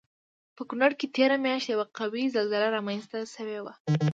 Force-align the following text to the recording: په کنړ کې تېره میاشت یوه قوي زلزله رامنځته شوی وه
په 0.55 0.61
کنړ 0.69 0.91
کې 0.99 1.07
تېره 1.15 1.37
میاشت 1.45 1.67
یوه 1.73 1.85
قوي 1.97 2.23
زلزله 2.35 2.67
رامنځته 2.75 3.17
شوی 3.33 3.59
وه 3.61 3.73